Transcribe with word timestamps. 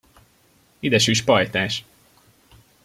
Ide 0.79 0.99
süss, 0.99 1.21
pajtás! 1.23 1.85